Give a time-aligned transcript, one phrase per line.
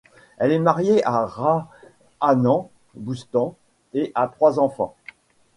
[0.39, 3.55] Elle est mariée à Ra'anan Boustan
[3.93, 4.95] et a trois enfants.